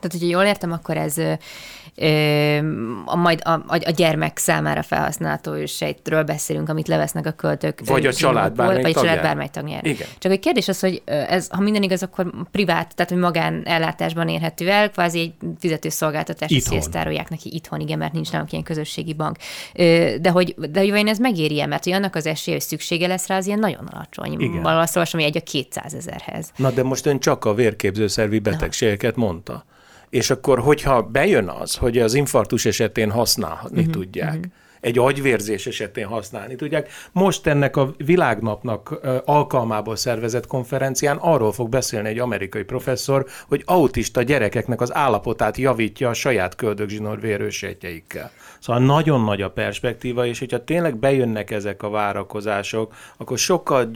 Tehát, 0.00 0.12
hogyha 0.12 0.28
jól 0.28 0.44
értem, 0.44 0.72
akkor 0.72 0.96
ez 0.96 1.18
ö, 1.18 1.32
a, 3.04 3.16
majd 3.16 3.40
a, 3.44 3.50
a 3.66 3.90
gyermek 3.96 4.38
számára 4.38 4.82
felhasználható 4.82 5.52
ősejtről 5.52 6.22
beszélünk, 6.22 6.68
amit 6.68 6.88
levesznek 6.88 7.26
a 7.26 7.30
költők. 7.30 7.80
Vagy 7.84 8.06
a 8.06 8.12
család 8.12 8.52
bármely 8.52 8.82
Vagy 8.82 8.96
a 8.96 9.00
család 9.00 9.22
bármely 9.22 9.48
tagjára. 9.48 9.88
Igen. 9.88 10.06
Csak 10.18 10.32
egy 10.32 10.38
kérdés 10.38 10.68
az, 10.68 10.80
hogy 10.80 11.02
ez, 11.04 11.48
ha 11.50 11.60
minden 11.60 11.82
igaz, 11.82 12.02
akkor 12.02 12.30
privát, 12.50 12.94
tehát 12.94 13.10
hogy 13.10 13.20
magán 13.20 13.62
ellátásban 13.64 14.28
érhető 14.28 14.68
el, 14.68 14.90
kvázi 14.90 15.20
egy 15.20 15.32
fizetőszolgáltatás, 15.58 16.56
szésztárolják 16.60 17.28
neki 17.28 17.54
itthon, 17.54 17.80
igen, 17.80 17.98
mert 17.98 18.12
nincs 18.12 18.32
nálunk 18.32 18.52
ilyen 18.52 18.64
közösségi 18.64 19.12
bank. 19.12 19.36
De 20.20 20.30
hogy, 20.30 20.54
de 20.70 20.80
hogy 20.80 21.06
ez 21.06 21.18
megéri 21.18 21.60
-e, 21.60 21.66
mert 21.66 21.84
hogy 21.84 21.92
annak 21.92 22.14
az 22.16 22.26
esélye, 22.26 22.56
hogy 22.56 22.66
szüksége 22.66 23.06
lesz 23.06 23.26
rá, 23.26 23.36
az 23.36 23.46
ilyen 23.46 23.58
nagyon 23.58 23.86
alacsony. 23.86 24.40
Igen. 24.40 24.62
Valahogy 24.62 24.88
hogy 25.10 25.22
egy 25.22 25.36
a 25.36 25.40
200 25.40 25.94
ezerhez. 25.94 26.50
Na 26.56 26.70
de 26.70 26.82
most 26.82 27.06
ön 27.06 27.20
csak 27.20 27.44
a 27.44 27.54
vérképzőszervi 27.54 28.38
betegségeket 28.38 29.16
mondta 29.16 29.64
és 30.10 30.30
akkor, 30.30 30.58
hogyha 30.58 31.02
bejön 31.02 31.48
az, 31.48 31.74
hogy 31.76 31.98
az 31.98 32.14
infarktus 32.14 32.64
esetén 32.64 33.10
használni 33.10 33.78
uh-huh, 33.78 33.92
tudják, 33.92 34.34
uh-huh 34.34 34.52
egy 34.80 34.98
agyvérzés 34.98 35.66
esetén 35.66 36.06
használni 36.06 36.54
tudják. 36.54 36.90
Most 37.12 37.46
ennek 37.46 37.76
a 37.76 37.94
világnapnak 37.96 39.00
alkalmából 39.24 39.96
szervezett 39.96 40.46
konferencián 40.46 41.16
arról 41.16 41.52
fog 41.52 41.68
beszélni 41.68 42.08
egy 42.08 42.18
amerikai 42.18 42.62
professzor, 42.62 43.26
hogy 43.48 43.62
autista 43.64 44.22
gyerekeknek 44.22 44.80
az 44.80 44.94
állapotát 44.94 45.56
javítja 45.56 46.08
a 46.08 46.14
saját 46.14 46.54
köldögzsinór 46.54 47.20
vérősejtjeikkel. 47.20 48.30
Szóval 48.60 48.82
nagyon 48.82 49.24
nagy 49.24 49.42
a 49.42 49.50
perspektíva, 49.50 50.26
és 50.26 50.38
hogyha 50.38 50.64
tényleg 50.64 50.96
bejönnek 50.96 51.50
ezek 51.50 51.82
a 51.82 51.90
várakozások, 51.90 52.94
akkor 53.16 53.38
sokkal 53.38 53.90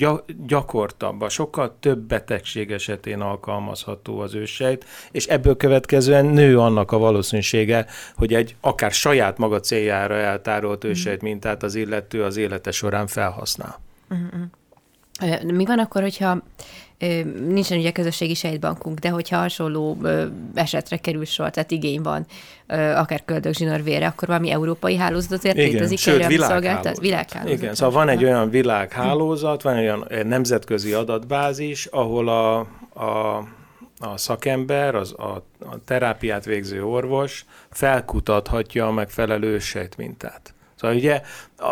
gyakortabb, 0.47 1.28
sokkal 1.28 1.76
több 1.80 1.99
betegség 1.99 2.71
esetén 2.71 3.21
alkalmazható 3.21 4.18
az 4.18 4.35
ősejt, 4.35 4.85
és 5.11 5.26
ebből 5.26 5.56
következően 5.56 6.26
nő 6.26 6.59
annak 6.59 6.92
a 6.92 6.99
valószínűsége, 6.99 7.87
hogy 8.16 8.35
egy 8.35 8.56
akár 8.61 8.92
saját 8.92 9.38
maga 9.38 9.61
céljára 9.61 10.14
eltárolt 10.14 10.85
ősejt 10.85 11.23
mintát 11.23 11.62
az 11.62 11.75
illető 11.75 12.23
az 12.23 12.37
élete 12.37 12.71
során 12.71 13.06
felhasznál. 13.06 13.80
Mi 15.44 15.64
van 15.64 15.78
akkor, 15.78 16.02
hogyha 16.02 16.42
nincsen 17.49 17.79
ugye 17.79 17.91
közösségi 17.91 18.35
sejtbankunk, 18.35 18.99
de 18.99 19.09
hogyha 19.09 19.37
hasonló 19.37 19.99
esetre 20.55 20.97
kerül 20.97 21.25
sor, 21.25 21.51
tehát 21.51 21.71
igény 21.71 22.03
van, 22.03 22.27
akár 22.97 23.25
köldögzsinór 23.25 23.83
vére, 23.83 24.07
akkor 24.07 24.29
valami 24.29 24.51
európai 24.51 24.97
hálózatot 24.97 25.53
létezik 25.53 25.99
sőt, 25.99 26.27
világhálózat. 26.27 27.01
világhálózat. 27.01 27.59
Igen, 27.59 27.75
szóval 27.75 27.95
van 27.95 28.09
egy 28.09 28.25
olyan 28.25 28.51
világhálózat, 28.51 29.63
van 29.63 29.77
egy 29.77 29.85
olyan 29.85 30.07
nemzetközi 30.27 30.93
adatbázis, 30.93 31.87
ahol 31.87 32.29
a, 32.29 32.59
a 33.05 33.45
a 33.99 34.17
szakember, 34.17 34.95
az, 34.95 35.15
a, 35.19 35.45
a 35.59 35.85
terápiát 35.85 36.45
végző 36.45 36.85
orvos 36.85 37.45
felkutathatja 37.71 38.87
a 38.87 38.93
megfelelő 38.93 39.59
sejtmintát. 39.59 40.55
Szóval 40.85 40.99
ugye 40.99 41.21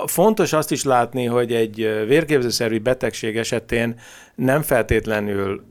fontos 0.07 0.52
azt 0.52 0.71
is 0.71 0.85
látni, 0.85 1.25
hogy 1.25 1.52
egy 1.52 1.76
vérképzőszervi 2.07 2.78
betegség 2.78 3.37
esetén 3.37 4.00
nem 4.35 4.62
feltétlenül 4.62 5.64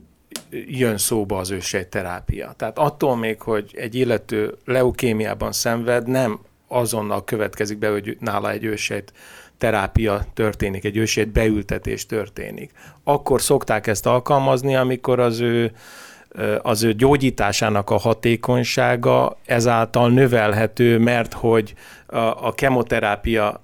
jön 0.50 0.98
szóba 0.98 1.38
az 1.38 1.54
terápia. 1.88 2.54
Tehát 2.56 2.78
attól 2.78 3.16
még, 3.16 3.40
hogy 3.40 3.74
egy 3.76 3.94
illető 3.94 4.54
leukémiában 4.64 5.52
szenved, 5.52 6.08
nem 6.08 6.40
azonnal 6.68 7.24
következik 7.24 7.78
be, 7.78 7.88
hogy 7.88 8.16
nála 8.20 8.50
egy 8.50 8.64
ősejt 8.64 9.12
terápia 9.58 10.24
történik, 10.34 10.84
egy 10.84 10.96
ősejt 10.96 11.28
beültetés 11.28 12.06
történik. 12.06 12.70
Akkor 13.04 13.40
szokták 13.40 13.86
ezt 13.86 14.06
alkalmazni, 14.06 14.76
amikor 14.76 15.20
az 15.20 15.40
ő 15.40 15.72
az 16.62 16.82
ő 16.82 16.92
gyógyításának 16.92 17.90
a 17.90 17.96
hatékonysága 17.96 19.38
ezáltal 19.46 20.10
növelhető, 20.10 20.98
mert 20.98 21.32
hogy 21.32 21.74
a, 22.06 22.16
a 22.16 22.52
kemoterápia 22.54 23.62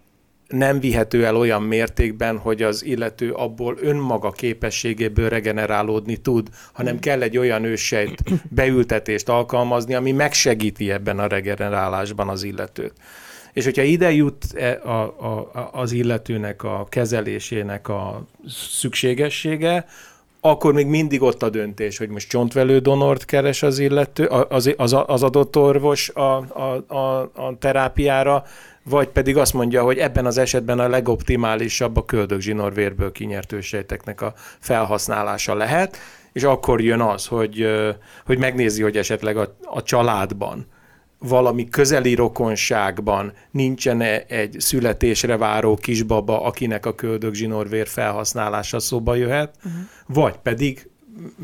nem 0.48 0.80
vihető 0.80 1.26
el 1.26 1.36
olyan 1.36 1.62
mértékben, 1.62 2.38
hogy 2.38 2.62
az 2.62 2.84
illető 2.84 3.32
abból 3.32 3.76
önmaga 3.80 4.30
képességéből 4.30 5.28
regenerálódni 5.28 6.16
tud, 6.16 6.48
hanem 6.72 6.94
mm. 6.94 6.98
kell 6.98 7.22
egy 7.22 7.38
olyan 7.38 7.64
ősejt 7.64 8.22
beültetést 8.54 9.28
alkalmazni, 9.28 9.94
ami 9.94 10.12
megsegíti 10.12 10.90
ebben 10.90 11.18
a 11.18 11.26
regenerálásban 11.26 12.28
az 12.28 12.42
illetőt. 12.42 12.92
És 13.52 13.64
hogyha 13.64 13.82
ide 13.82 14.12
jut 14.12 14.44
e, 14.54 14.80
a, 14.84 15.02
a, 15.02 15.68
az 15.72 15.92
illetőnek 15.92 16.62
a 16.62 16.86
kezelésének 16.88 17.88
a 17.88 18.26
szükségessége, 18.70 19.86
akkor 20.48 20.72
még 20.72 20.86
mindig 20.86 21.22
ott 21.22 21.42
a 21.42 21.50
döntés, 21.50 21.98
hogy 21.98 22.08
most 22.08 22.28
csontvelő 22.28 22.78
donort 22.78 23.24
keres 23.24 23.62
az 23.62 23.78
illető, 23.78 24.24
az, 24.26 24.74
az, 24.76 24.96
az 25.06 25.22
adott 25.22 25.56
orvos 25.56 26.08
a, 26.08 26.36
a, 26.36 26.94
a, 26.94 27.20
a 27.20 27.56
terápiára, 27.58 28.44
vagy 28.82 29.08
pedig 29.08 29.36
azt 29.36 29.52
mondja, 29.52 29.82
hogy 29.82 29.98
ebben 29.98 30.26
az 30.26 30.38
esetben 30.38 30.78
a 30.78 30.88
legoptimálisabb 30.88 31.96
a 31.96 32.04
köldögzsinór 32.04 32.74
vérből 32.74 33.12
kinyert 33.12 33.52
ősejteknek 33.52 34.20
a 34.20 34.32
felhasználása 34.58 35.54
lehet, 35.54 35.96
és 36.32 36.42
akkor 36.42 36.80
jön 36.80 37.00
az, 37.00 37.26
hogy, 37.26 37.66
hogy 38.26 38.38
megnézi, 38.38 38.82
hogy 38.82 38.96
esetleg 38.96 39.36
a, 39.36 39.56
a 39.62 39.82
családban 39.82 40.66
valami 41.18 41.68
közeli 41.68 42.14
rokonságban 42.14 43.32
nincsen 43.50 44.00
egy 44.26 44.56
születésre 44.58 45.36
váró 45.36 45.76
kisbaba, 45.76 46.42
akinek 46.42 46.86
a 46.86 46.94
köldögzsinórvér 46.94 47.86
felhasználása 47.86 48.78
szóba 48.78 49.14
jöhet, 49.14 49.54
uh-huh. 49.56 49.80
vagy 50.06 50.36
pedig 50.36 50.88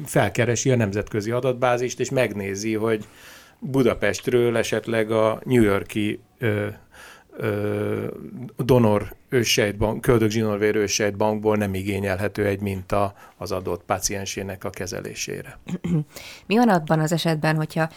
felkeresi 0.05 0.71
a 0.71 0.77
nemzetközi 0.77 1.31
adatbázist, 1.31 2.01
és 2.01 2.11
megnézi, 2.11 2.75
hogy 2.75 3.05
Budapestről 3.59 4.57
esetleg 4.57 5.11
a 5.11 5.41
New 5.45 5.63
Yorki 5.63 6.21
ö, 6.39 6.67
ö, 7.37 8.07
donor 8.57 9.15
őssejtbank, 9.35 10.01
köldögzsinórvér 10.01 10.77
őssejtbankból 10.77 11.57
nem 11.57 11.75
igényelhető 11.75 12.47
egy 12.47 12.61
minta 12.61 13.15
az 13.37 13.53
adott 13.53 13.83
paciensének 13.87 14.65
a 14.65 14.71
kezelésére. 14.71 15.59
Mi 16.47 16.57
van 16.57 16.69
abban 16.69 17.01
az 17.01 17.13
esetben, 17.13 17.57
hogyha, 17.57 17.89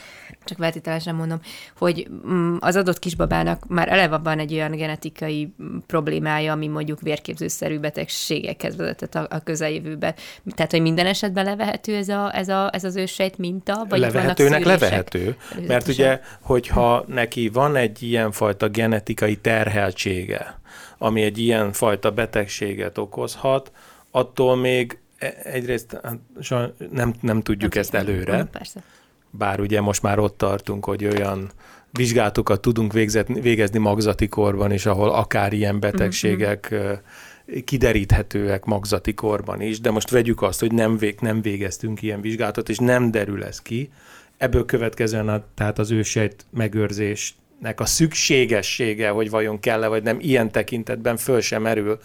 csak 0.45 0.57
feltételesen 0.57 1.15
mondom, 1.15 1.39
hogy 1.77 2.07
mm, 2.27 2.55
az 2.59 2.75
adott 2.75 2.99
kisbabának 2.99 3.67
már 3.67 3.89
eleve 3.89 4.17
van 4.17 4.39
egy 4.39 4.53
olyan 4.53 4.71
genetikai 4.71 5.53
problémája, 5.87 6.51
ami 6.51 6.67
mondjuk 6.67 7.01
vérképzőszerű 7.01 7.79
betegségekhez 7.79 8.75
vezetett 8.75 9.15
a, 9.15 9.27
a 9.29 9.39
közeljövőben. 9.39 10.13
Tehát, 10.55 10.71
hogy 10.71 10.81
minden 10.81 11.05
esetben 11.05 11.45
levehető 11.45 11.95
ez, 11.95 12.09
a, 12.09 12.35
ez, 12.35 12.49
a, 12.49 12.69
ez 12.73 12.83
az 12.83 12.95
őssejt 12.95 13.37
minta? 13.37 13.85
Vagy 13.89 13.99
Levehetőnek 13.99 14.63
levehető, 14.63 15.37
mert 15.67 15.87
ugye, 15.87 16.19
hogyha 16.41 17.03
neki 17.07 17.49
van 17.49 17.75
egy 17.75 18.03
ilyenfajta 18.03 18.69
genetikai 18.69 19.35
terheltsége, 19.35 20.59
ami 20.97 21.21
egy 21.21 21.37
ilyen 21.37 21.71
fajta 21.71 22.11
betegséget 22.11 22.97
okozhat, 22.97 23.71
attól 24.11 24.55
még 24.55 24.99
e, 25.17 25.33
egyrészt 25.43 25.99
hát, 26.03 26.71
nem, 26.91 27.13
nem 27.21 27.41
tudjuk 27.41 27.73
nem 27.73 27.81
ezt 27.81 27.93
előre. 27.93 28.45
Persze. 28.51 28.83
Bár 29.29 29.59
ugye 29.59 29.81
most 29.81 30.01
már 30.01 30.19
ott 30.19 30.37
tartunk, 30.37 30.85
hogy 30.85 31.05
olyan 31.05 31.51
vizsgálatokat 31.91 32.61
tudunk 32.61 32.93
végzetni, 32.93 33.41
végezni 33.41 33.79
magzati 33.79 34.27
korban 34.27 34.71
is, 34.71 34.85
ahol 34.85 35.09
akár 35.09 35.53
ilyen 35.53 35.79
betegségek 35.79 36.69
mm-hmm. 36.73 36.93
kideríthetőek 37.63 38.65
magzati 38.65 39.13
korban 39.13 39.61
is, 39.61 39.79
de 39.79 39.91
most 39.91 40.09
vegyük 40.09 40.41
azt, 40.41 40.59
hogy 40.59 40.71
nem, 40.71 40.97
vég, 40.97 41.17
nem 41.19 41.41
végeztünk 41.41 42.01
ilyen 42.01 42.21
vizsgálatot, 42.21 42.69
és 42.69 42.77
nem 42.77 43.11
derül 43.11 43.43
ez 43.43 43.61
ki. 43.61 43.89
Ebből 44.37 44.65
következően 44.65 45.29
a, 45.29 45.43
tehát 45.53 45.79
az 45.79 45.91
ősejt 45.91 46.45
megőrzést 46.49 47.35
nek 47.59 47.79
a 47.79 47.85
szükségessége, 47.85 49.09
hogy 49.09 49.29
vajon 49.29 49.59
kell-e 49.59 49.87
vagy 49.87 50.03
nem, 50.03 50.17
ilyen 50.19 50.51
tekintetben 50.51 51.17
föl 51.17 51.41
sem 51.41 51.61
merül. 51.61 51.99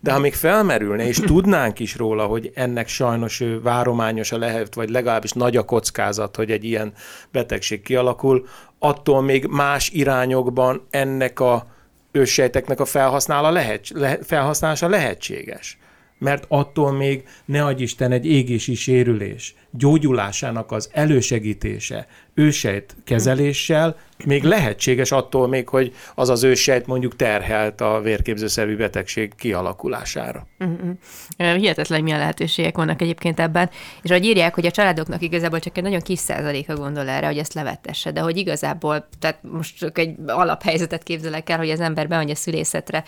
De 0.00 0.12
ha 0.12 0.18
még 0.18 0.34
felmerülne, 0.34 1.06
és 1.06 1.16
tudnánk 1.32 1.78
is 1.78 1.96
róla, 1.96 2.26
hogy 2.26 2.50
ennek 2.54 2.88
sajnos 2.88 3.42
várományos 3.62 4.32
a 4.32 4.38
lehet, 4.38 4.74
vagy 4.74 4.90
legalábbis 4.90 5.32
nagy 5.32 5.56
a 5.56 5.64
kockázat, 5.64 6.36
hogy 6.36 6.50
egy 6.50 6.64
ilyen 6.64 6.92
betegség 7.32 7.82
kialakul, 7.82 8.46
attól 8.78 9.22
még 9.22 9.46
más 9.46 9.90
irányokban 9.90 10.86
ennek 10.90 11.40
a 11.40 11.66
őssejteknek 12.12 12.80
a 12.80 12.84
felhasználása, 12.84 13.52
lehet, 13.52 14.24
felhasználása 14.24 14.88
lehetséges 14.88 15.78
mert 16.18 16.44
attól 16.48 16.92
még 16.92 17.24
ne 17.44 17.64
adj 17.64 17.82
Isten 17.82 18.12
egy 18.12 18.26
égési 18.26 18.74
sérülés 18.74 19.54
gyógyulásának 19.70 20.72
az 20.72 20.88
elősegítése 20.92 22.06
ősejt 22.36 22.96
kezeléssel 23.04 23.96
még 24.24 24.42
lehetséges 24.42 25.12
attól 25.12 25.48
még, 25.48 25.68
hogy 25.68 25.94
az 26.14 26.28
az 26.28 26.42
ősejt 26.42 26.86
mondjuk 26.86 27.16
terhelt 27.16 27.80
a 27.80 28.00
vérképzőszervi 28.00 28.74
betegség 28.74 29.32
kialakulására. 29.36 30.46
Uh-huh. 30.58 31.56
Hihetetlen, 31.56 32.02
milyen 32.02 32.18
lehetőségek 32.18 32.76
vannak 32.76 33.02
egyébként 33.02 33.40
ebben. 33.40 33.70
És 34.02 34.10
ahogy 34.10 34.24
írják, 34.24 34.54
hogy 34.54 34.66
a 34.66 34.70
családoknak 34.70 35.22
igazából 35.22 35.58
csak 35.58 35.76
egy 35.76 35.82
nagyon 35.82 36.00
kis 36.00 36.18
százaléka 36.18 36.74
gondol 36.74 37.08
erre, 37.08 37.26
hogy 37.26 37.38
ezt 37.38 37.54
levettesse, 37.54 38.12
de 38.12 38.20
hogy 38.20 38.36
igazából, 38.36 39.08
tehát 39.18 39.38
most 39.42 39.76
csak 39.78 39.98
egy 39.98 40.14
alaphelyzetet 40.26 41.02
képzelek 41.02 41.50
el, 41.50 41.58
hogy 41.58 41.70
az 41.70 41.80
ember 41.80 42.08
bemegy 42.08 42.30
a 42.30 42.34
szülészetre, 42.34 43.04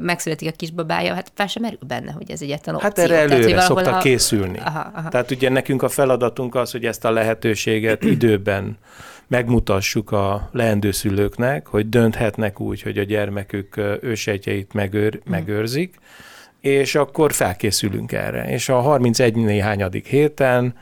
megszületik 0.00 0.48
a 0.48 0.52
kisbabája, 0.52 1.14
hát 1.14 1.32
fel 1.34 1.46
sem 1.46 1.62
merül 1.62 1.78
benne, 1.86 2.12
hogy 2.12 2.30
ez 2.30 2.42
egyetlen 2.42 2.74
opció. 2.74 2.88
Hát 2.88 2.98
erre 2.98 3.18
előre 3.18 3.46
Tehát, 3.46 3.66
szoktak 3.66 3.94
a... 3.94 3.98
készülni. 3.98 4.58
Aha, 4.58 4.90
aha. 4.94 5.08
Tehát 5.08 5.30
ugye 5.30 5.48
nekünk 5.48 5.82
a 5.82 5.88
feladatunk 5.88 6.54
az, 6.54 6.70
hogy 6.70 6.84
ezt 6.84 7.04
a 7.04 7.10
lehetőséget 7.10 8.04
időben 8.14 8.55
megmutassuk 9.26 10.12
a 10.12 10.48
leendő 10.52 10.90
szülőknek, 10.90 11.66
hogy 11.66 11.88
dönthetnek 11.88 12.60
úgy, 12.60 12.82
hogy 12.82 12.98
a 12.98 13.02
gyermekük 13.02 13.76
ősejtjeit 14.00 14.72
megőr, 14.72 15.14
mm. 15.16 15.30
megőrzik, 15.30 15.94
és 16.60 16.94
akkor 16.94 17.32
felkészülünk 17.32 18.12
erre. 18.12 18.50
És 18.50 18.68
a 18.68 18.80
31 18.80 19.34
néhányadik 19.34 20.06
héten 20.06 20.74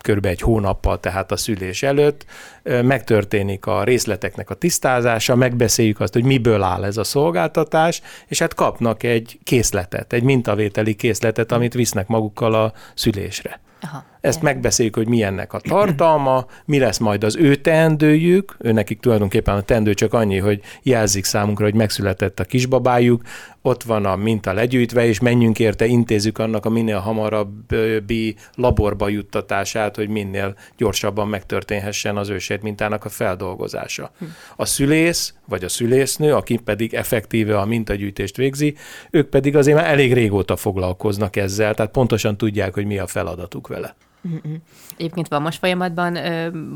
körülbelül 0.00 0.36
egy 0.36 0.42
hónappal, 0.42 1.00
tehát 1.00 1.32
a 1.32 1.36
szülés 1.36 1.82
előtt 1.82 2.24
megtörténik 2.62 3.66
a 3.66 3.84
részleteknek 3.84 4.50
a 4.50 4.54
tisztázása, 4.54 5.34
megbeszéljük 5.34 6.00
azt, 6.00 6.12
hogy 6.12 6.24
miből 6.24 6.62
áll 6.62 6.84
ez 6.84 6.96
a 6.96 7.04
szolgáltatás, 7.04 8.02
és 8.26 8.38
hát 8.38 8.54
kapnak 8.54 9.02
egy 9.02 9.38
készletet, 9.44 10.12
egy 10.12 10.22
mintavételi 10.22 10.94
készletet, 10.94 11.52
amit 11.52 11.74
visznek 11.74 12.06
magukkal 12.06 12.54
a 12.54 12.72
szülésre. 12.94 13.60
Aha. 13.82 14.04
Ezt 14.20 14.42
megbeszéljük, 14.42 14.96
hogy 14.96 15.08
mi 15.08 15.22
ennek 15.22 15.52
a 15.52 15.60
tartalma, 15.60 16.46
mi 16.64 16.78
lesz 16.78 16.98
majd 16.98 17.24
az 17.24 17.36
ő 17.36 17.54
teendőjük, 17.54 18.56
ő 18.58 18.72
nekik 18.72 19.00
tulajdonképpen 19.00 19.56
a 19.56 19.60
teendő 19.60 19.94
csak 19.94 20.12
annyi, 20.12 20.38
hogy 20.38 20.60
jelzik 20.82 21.24
számunkra, 21.24 21.64
hogy 21.64 21.74
megszületett 21.74 22.40
a 22.40 22.44
kisbabájuk, 22.44 23.22
ott 23.62 23.82
van 23.82 24.04
a 24.06 24.16
minta 24.16 24.52
legyűjtve, 24.52 25.06
és 25.06 25.20
menjünk 25.20 25.58
érte, 25.58 25.86
intézzük 25.86 26.38
annak 26.38 26.66
a 26.66 26.68
minél 26.70 26.98
hamarabbi 26.98 28.36
laborba 28.54 29.08
juttatását, 29.08 29.96
hogy 29.96 30.08
minél 30.08 30.54
gyorsabban 30.76 31.28
megtörténhessen 31.28 32.16
az 32.16 32.28
ősét 32.28 32.62
mintának 32.62 33.04
a 33.04 33.08
feldolgozása. 33.08 34.10
Hm. 34.18 34.24
A 34.56 34.64
szülész, 34.64 35.34
vagy 35.46 35.64
a 35.64 35.68
szülésznő, 35.68 36.34
aki 36.34 36.56
pedig 36.56 36.94
effektíve 36.94 37.58
a 37.58 37.64
mintagyűjtést 37.64 38.36
végzi, 38.36 38.74
ők 39.10 39.28
pedig 39.28 39.56
azért 39.56 39.76
már 39.76 39.86
elég 39.86 40.12
régóta 40.12 40.56
foglalkoznak 40.56 41.36
ezzel, 41.36 41.74
tehát 41.74 41.92
pontosan 41.92 42.36
tudják, 42.36 42.74
hogy 42.74 42.86
mi 42.86 42.98
a 42.98 43.06
feladatuk 43.06 43.68
vele. 43.72 43.94
Mm-hmm. 44.28 44.54
Egyébként 44.96 45.28
van 45.28 45.42
most 45.42 45.58
folyamatban, 45.58 46.18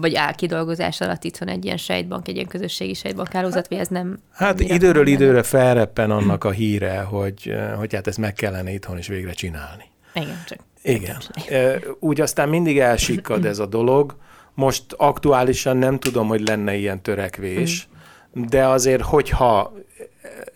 vagy 0.01 0.15
áll 0.15 0.35
kidolgozás 0.35 1.01
alatt 1.01 1.25
itthon 1.25 1.49
egy 1.49 1.65
ilyen 1.65 1.77
sejtbank, 1.77 2.29
egy 2.29 2.35
ilyen 2.35 2.47
közösségi 2.47 2.95
sejtbank 2.95 3.33
hálózat, 3.33 3.69
vagy 3.69 3.79
ez 3.79 3.89
nem... 3.89 4.19
Hát 4.33 4.61
időről 4.61 5.07
időre 5.07 5.43
felreppen 5.43 6.11
annak 6.11 6.45
a 6.45 6.51
híre, 6.51 7.01
hogy, 7.01 7.55
hogy 7.77 7.95
hát 7.95 8.07
ezt 8.07 8.19
meg 8.19 8.33
kellene 8.33 8.73
itthon 8.73 8.99
is 8.99 9.07
végre 9.07 9.33
csinálni. 9.33 9.85
Igen, 10.15 10.45
csak... 10.47 10.59
Igen. 10.83 11.17
Úgy 12.01 12.21
aztán 12.21 12.49
mindig 12.49 12.79
elsikkad 12.79 13.45
ez 13.45 13.59
a 13.59 13.67
dolog. 13.67 14.17
Most 14.55 14.85
aktuálisan 14.97 15.77
nem 15.77 15.99
tudom, 15.99 16.29
hogy 16.29 16.49
lenne 16.49 16.75
ilyen 16.75 17.03
törekvés, 17.03 17.89
mm. 18.39 18.43
de 18.43 18.67
azért, 18.67 19.03
hogyha 19.03 19.73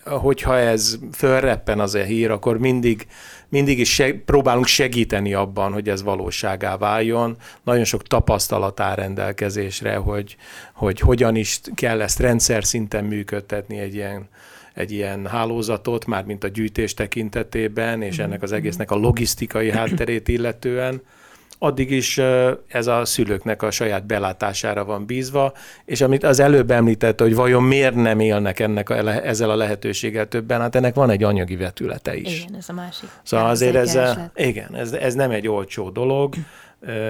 hogyha 0.05 0.59
ez 0.59 0.99
fölreppen 1.13 1.81
az 1.81 1.95
a 1.95 2.03
hír, 2.03 2.31
akkor 2.31 2.59
mindig 2.59 3.07
mindig 3.51 3.79
is 3.79 3.95
seg- 3.95 4.25
próbálunk 4.25 4.67
segíteni 4.67 5.35
abban, 5.35 5.73
hogy 5.73 5.89
ez 5.89 6.03
valóságá 6.03 6.77
váljon. 6.77 7.37
Nagyon 7.65 7.85
sok 7.85 8.03
tapasztalat 8.03 8.81
áll 8.81 8.95
rendelkezésre, 8.95 9.97
hogy, 9.97 10.37
hogy 10.73 11.01
hogyan 11.01 11.37
is 11.37 11.61
kell 11.75 12.01
ezt 12.01 12.19
rendszer 12.19 12.65
szinten 12.65 13.05
működtetni 13.05 13.79
egy 13.79 13.95
ilyen 13.95 14.29
egy 14.75 14.93
ilyen 14.93 15.27
hálózatot, 15.27 16.07
már 16.07 16.25
mint 16.25 16.45
a 16.45 16.49
gyűjtés 16.49 16.95
tekintetében, 16.95 18.03
és 18.03 18.19
ennek 18.19 18.43
az 18.43 18.53
egésznek 18.53 18.91
a 18.91 18.97
logisztikai 18.97 19.71
hátterét 19.71 20.29
illetően 20.29 21.03
addig 21.63 21.91
is 21.91 22.21
ez 22.69 22.87
a 22.87 23.05
szülőknek 23.05 23.63
a 23.63 23.71
saját 23.71 24.07
belátására 24.07 24.85
van 24.85 25.07
bízva, 25.07 25.53
és 25.85 26.01
amit 26.01 26.25
az 26.25 26.41
előbb 26.41 26.71
említette, 26.71 27.25
hogy 27.25 27.35
vajon 27.35 27.63
miért 27.63 27.95
nem 27.95 28.21
élnek 28.21 28.59
ennek 28.59 28.91
a, 28.91 29.25
ezzel 29.27 29.51
a 29.51 29.57
lehetőséggel 29.57 30.29
többen, 30.29 30.61
hát 30.61 30.75
ennek 30.75 30.95
van 30.95 31.11
egy 31.11 31.23
anyagi 31.23 31.57
vetülete 31.57 32.17
is. 32.17 32.41
Igen, 32.41 32.57
ez 32.57 32.69
a 32.69 32.73
másik. 32.73 33.09
Szóval 33.23 33.47
azért 33.47 33.75
ez, 33.75 33.99
igen, 34.35 34.75
ez, 34.75 34.93
ez 34.93 35.15
nem 35.15 35.31
egy 35.31 35.49
olcsó 35.49 35.91
dolog, 35.91 36.35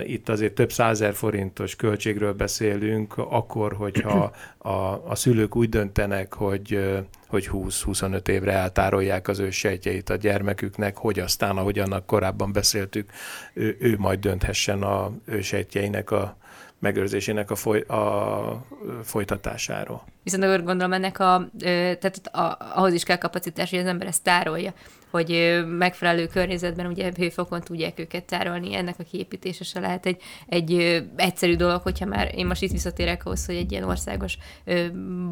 itt 0.04 0.28
azért 0.28 0.54
több 0.54 0.72
százer 0.72 1.14
forintos 1.14 1.76
költségről 1.76 2.32
beszélünk, 2.32 3.14
akkor, 3.16 3.72
hogyha 3.72 4.32
a, 4.58 5.08
a 5.08 5.14
szülők 5.14 5.56
úgy 5.56 5.68
döntenek, 5.68 6.34
hogy, 6.34 6.98
hogy 7.26 7.48
20-25 7.52 8.28
évre 8.28 8.52
eltárolják 8.52 9.28
az 9.28 9.38
ő 9.38 9.50
sejtjeit 9.50 10.10
a 10.10 10.16
gyermeküknek, 10.16 10.96
hogy 10.96 11.18
aztán, 11.18 11.56
ahogy 11.56 11.78
annak 11.78 12.06
korábban 12.06 12.52
beszéltük, 12.52 13.10
ő, 13.54 13.76
ő 13.80 13.96
majd 13.98 14.20
dönthessen 14.20 14.82
a 14.82 15.12
ő 15.24 15.40
sejtjeinek 15.40 16.10
a 16.10 16.36
megőrzésének 16.78 17.50
a, 17.50 17.54
foly, 17.54 17.80
a 17.80 18.66
folytatásáról. 19.02 20.04
Viszont 20.22 20.44
akkor 20.44 20.62
gondolom 20.62 20.92
ennek 20.92 21.18
a, 21.18 21.48
tehát 21.58 22.20
a, 22.32 22.56
ahhoz 22.74 22.92
is 22.92 23.02
kell 23.02 23.16
kapacitás, 23.16 23.70
hogy 23.70 23.78
az 23.78 23.86
ember 23.86 24.06
ezt 24.06 24.22
tárolja 24.22 24.72
hogy 25.10 25.60
megfelelő 25.78 26.26
környezetben, 26.26 26.86
ugye 26.86 27.12
hőfokon 27.16 27.60
tudják 27.60 27.98
őket 27.98 28.24
tárolni, 28.24 28.74
ennek 28.74 28.94
a 28.98 29.04
kiépítése 29.10 29.64
se 29.64 29.80
lehet 29.80 30.06
egy, 30.06 30.22
egy 30.46 31.02
egyszerű 31.16 31.56
dolog, 31.56 31.82
hogyha 31.82 32.06
már 32.06 32.30
én 32.34 32.46
most 32.46 32.62
itt 32.62 32.72
visszatérek 32.72 33.26
ahhoz, 33.26 33.46
hogy 33.46 33.54
egy 33.54 33.72
ilyen 33.72 33.84
országos 33.84 34.38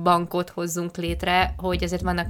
bankot 0.03 0.51
hozzunk 0.51 0.97
létre, 0.97 1.55
hogy 1.57 1.83
ezért 1.83 2.03
vannak 2.03 2.27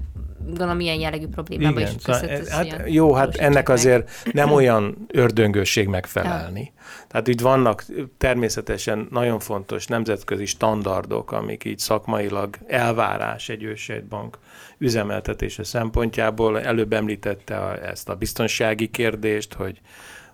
gondolom 0.49 0.81
ilyen 0.81 1.01
jellegű 1.01 1.27
problémában 1.27 1.83
is 1.83 1.89
szóval, 1.99 2.41
hát, 2.49 2.83
Jó, 2.87 3.13
hát 3.13 3.37
ennek 3.37 3.67
meg. 3.67 3.77
azért 3.77 4.11
nem 4.33 4.53
olyan 4.59 5.07
ördöngőség 5.09 5.89
megfelelni. 5.89 6.73
Ja. 6.75 6.83
Tehát 7.09 7.29
itt 7.29 7.41
vannak 7.41 7.85
természetesen 8.19 9.09
nagyon 9.11 9.39
fontos 9.39 9.87
nemzetközi 9.87 10.47
standardok, 10.47 11.33
amik 11.33 11.65
így 11.65 11.79
szakmailag 11.79 12.57
elvárás 12.67 13.49
egy 13.49 13.63
ősejtbank 13.63 14.39
üzemeltetése 14.79 15.65
szempontjából. 15.65 16.61
Előbb 16.61 16.93
említette 17.39 17.57
a, 17.57 17.89
ezt 17.89 18.09
a 18.09 18.15
biztonsági 18.15 18.89
kérdést, 18.89 19.55
hogy 19.55 19.81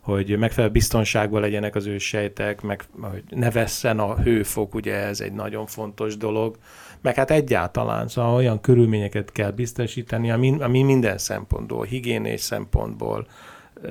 hogy 0.00 0.38
megfelelő 0.38 0.72
biztonságban 0.72 1.40
legyenek 1.40 1.74
az 1.74 1.86
ősejtek, 1.86 2.60
meg 2.60 2.84
hogy 3.00 3.22
ne 3.28 3.50
vesszen 3.50 3.98
a 3.98 4.16
hőfok, 4.16 4.74
ugye 4.74 4.94
ez 4.94 5.20
egy 5.20 5.32
nagyon 5.32 5.66
fontos 5.66 6.16
dolog, 6.16 6.56
meg 7.00 7.14
hát 7.14 7.30
egyáltalán, 7.30 8.08
szóval 8.08 8.34
olyan 8.34 8.60
körülményeket 8.60 9.32
kell 9.32 9.50
biztosítani, 9.50 10.30
ami, 10.30 10.56
ami 10.60 10.82
minden 10.82 11.18
szempontból, 11.18 11.84
higiénés 11.84 12.40
szempontból, 12.40 13.26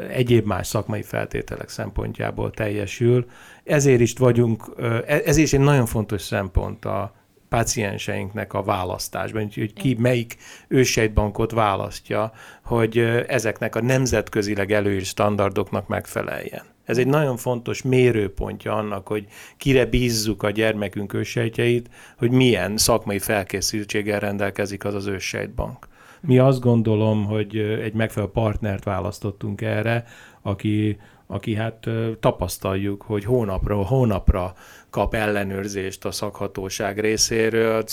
egyéb 0.09 0.45
más 0.45 0.67
szakmai 0.67 1.01
feltételek 1.01 1.69
szempontjából 1.69 2.51
teljesül. 2.51 3.25
Ezért 3.63 3.99
is 3.99 4.13
vagyunk, 4.17 4.63
e, 4.79 5.03
ezért 5.05 5.37
is 5.37 5.53
egy 5.53 5.59
nagyon 5.59 5.85
fontos 5.85 6.21
szempont 6.21 6.85
a 6.85 7.13
pácienseinknek 7.53 8.53
a 8.53 8.63
választásban, 8.63 9.49
hogy 9.53 9.73
ki 9.73 9.95
melyik 9.99 10.37
ősejtbankot 10.67 11.51
választja, 11.51 12.31
hogy 12.63 12.97
ezeknek 13.27 13.75
a 13.75 13.81
nemzetközileg 13.81 14.71
előírt 14.71 15.05
standardoknak 15.05 15.87
megfeleljen. 15.87 16.63
Ez 16.85 16.97
egy 16.97 17.07
nagyon 17.07 17.37
fontos 17.37 17.81
mérőpontja 17.81 18.73
annak, 18.73 19.07
hogy 19.07 19.25
kire 19.57 19.85
bízzuk 19.85 20.43
a 20.43 20.49
gyermekünk 20.49 21.13
ősejtjeit, 21.13 21.89
hogy 22.17 22.31
milyen 22.31 22.77
szakmai 22.77 23.19
felkészültséggel 23.19 24.19
rendelkezik 24.19 24.85
az 24.85 24.93
az 24.93 25.05
ősejtbank. 25.05 25.87
Mi 26.21 26.39
azt 26.39 26.59
gondolom, 26.59 27.25
hogy 27.25 27.57
egy 27.57 27.93
megfelelő 27.93 28.31
partnert 28.31 28.83
választottunk 28.83 29.61
erre, 29.61 30.05
aki, 30.41 30.97
aki 31.27 31.55
hát 31.55 31.89
tapasztaljuk, 32.19 33.01
hogy 33.01 33.23
hónapról 33.23 33.83
hónapra 33.83 34.53
kap 34.93 35.13
ellenőrzést 35.13 36.05
a 36.05 36.11
szakhatóság 36.11 36.99
részéről, 36.99 37.83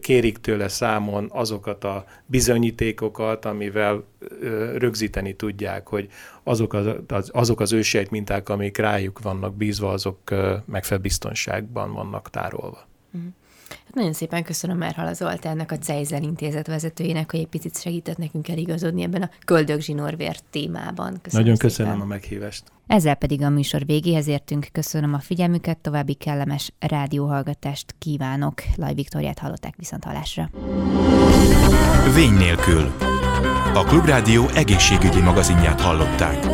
kérik 0.00 0.38
tőle 0.38 0.68
számon 0.68 1.28
azokat 1.32 1.84
a 1.84 2.04
bizonyítékokat, 2.26 3.44
amivel 3.44 4.04
rögzíteni 4.74 5.32
tudják, 5.34 5.88
hogy 5.88 6.08
azok 6.42 6.72
az, 6.72 7.30
azok 7.32 7.60
az 7.60 7.72
ősejt 7.72 8.10
minták, 8.10 8.48
amik 8.48 8.76
rájuk 8.76 9.18
vannak 9.22 9.56
bízva, 9.56 9.90
azok 9.90 10.18
megfelelő 10.64 11.02
biztonságban 11.02 11.92
vannak 11.92 12.30
tárolva. 12.30 12.86
Uh-huh. 13.12 13.32
Hát 13.68 13.94
nagyon 13.94 14.12
szépen 14.12 14.42
köszönöm 14.42 14.76
Merhala 14.76 15.12
Zoltánnak, 15.12 15.72
a 15.72 15.78
Cejzel 15.78 16.22
intézet 16.22 16.66
vezetőjének, 16.66 17.30
hogy 17.30 17.40
egy 17.40 17.46
picit 17.46 17.80
segített 17.80 18.16
nekünk 18.16 18.48
eligazodni 18.48 19.02
ebben 19.02 19.22
a 19.22 19.30
köldög 19.44 19.80
zsinórvér 19.80 20.36
témában. 20.50 21.18
Köszönöm 21.22 21.46
nagyon 21.46 21.56
szépen. 21.56 21.68
köszönöm 21.68 22.00
a 22.00 22.04
meghívást. 22.04 22.62
Ezzel 22.86 23.14
pedig 23.14 23.42
a 23.42 23.48
műsor 23.48 23.86
végéhez 23.86 24.26
értünk. 24.26 24.66
Köszönöm 24.72 25.14
a 25.14 25.18
figyelmüket, 25.18 25.78
további 25.78 26.14
kellemes 26.14 26.72
rádióhallgatást 26.78 27.94
kívánok. 27.98 28.62
Laj 28.76 28.94
Viktoriát 28.94 29.38
hallották 29.38 29.74
viszont 29.76 30.04
hallásra. 30.04 30.50
Vény 32.14 32.34
nélkül. 32.34 32.92
A 33.74 33.84
Klubrádió 33.84 34.48
egészségügyi 34.48 35.20
magazinját 35.20 35.80
hallották. 35.80 36.46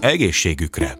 Egészségükre! 0.00 0.98